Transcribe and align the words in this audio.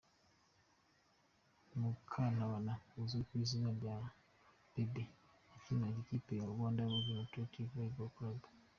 Mukantambara 1.79 2.73
uzwi 3.01 3.21
ku 3.27 3.33
izina 3.43 3.69
rya 3.77 3.95
Baby, 4.73 5.05
yakiniraga 5.51 5.97
ikipe 6.03 6.31
ya 6.39 6.47
Rwanda 6.53 6.79
Revenue 6.91 7.21
Authority 7.23 7.61
Volleyball 7.71 8.11
Club. 8.15 8.39